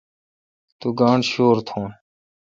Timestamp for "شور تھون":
1.31-1.89